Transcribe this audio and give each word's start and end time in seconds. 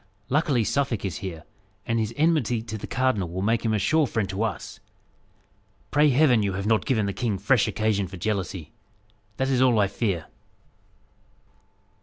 Luckily, 0.29 0.63
Suffolk 0.63 1.05
is 1.05 1.17
here, 1.19 1.43
and 1.85 1.99
his 1.99 2.11
enmity 2.17 2.63
to 2.63 2.75
the 2.75 2.87
cardinal 2.87 3.29
will 3.29 3.43
make 3.43 3.63
him 3.63 3.71
a 3.71 3.77
sure 3.77 4.07
friend 4.07 4.27
to 4.29 4.41
us. 4.41 4.79
Pray 5.91 6.09
Heaven 6.09 6.41
you 6.41 6.53
have 6.53 6.65
not 6.65 6.87
given 6.87 7.05
the 7.05 7.13
king 7.13 7.37
fresh 7.37 7.67
occasion 7.67 8.07
for 8.07 8.17
jealousy! 8.17 8.71
That 9.37 9.49
is 9.49 9.61
all 9.61 9.77
I 9.79 9.85
fear." 9.87 10.25